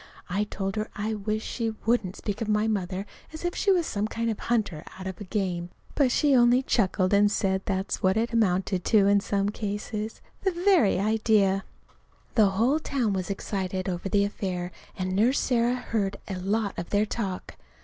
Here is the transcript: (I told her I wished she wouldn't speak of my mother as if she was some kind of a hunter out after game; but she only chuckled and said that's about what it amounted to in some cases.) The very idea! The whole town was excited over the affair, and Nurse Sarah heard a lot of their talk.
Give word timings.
(I 0.31 0.45
told 0.45 0.77
her 0.77 0.89
I 0.95 1.13
wished 1.13 1.47
she 1.47 1.75
wouldn't 1.85 2.15
speak 2.15 2.41
of 2.41 2.47
my 2.49 2.67
mother 2.67 3.05
as 3.31 3.45
if 3.45 3.53
she 3.55 3.71
was 3.71 3.85
some 3.85 4.07
kind 4.07 4.31
of 4.31 4.39
a 4.39 4.43
hunter 4.45 4.83
out 4.97 5.05
after 5.05 5.25
game; 5.25 5.69
but 5.93 6.11
she 6.11 6.35
only 6.35 6.63
chuckled 6.63 7.13
and 7.13 7.29
said 7.31 7.61
that's 7.65 7.97
about 7.97 8.03
what 8.03 8.17
it 8.17 8.33
amounted 8.33 8.83
to 8.85 9.05
in 9.07 9.19
some 9.19 9.49
cases.) 9.49 10.19
The 10.43 10.53
very 10.53 10.97
idea! 10.99 11.65
The 12.33 12.49
whole 12.49 12.79
town 12.79 13.13
was 13.13 13.29
excited 13.29 13.87
over 13.87 14.09
the 14.09 14.25
affair, 14.25 14.71
and 14.97 15.15
Nurse 15.15 15.37
Sarah 15.39 15.75
heard 15.75 16.17
a 16.27 16.39
lot 16.39 16.79
of 16.79 16.89
their 16.89 17.05
talk. 17.05 17.55